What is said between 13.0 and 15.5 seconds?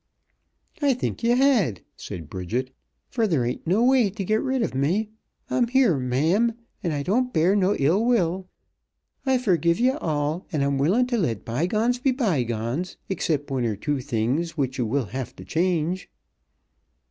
excipt one or two things, which ye will have t'